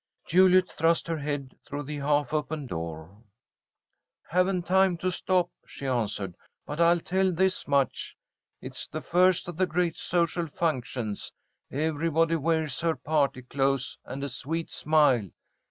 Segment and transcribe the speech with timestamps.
[0.25, 3.21] Juliet thrust her head through the half open door.
[4.29, 6.33] "Haven't time to stop," she answered,
[6.65, 8.17] "but I'll tell this much.
[8.61, 11.31] It's the first of the great social functions.
[11.69, 15.29] Everybody wears her party clothes and a sweet smile.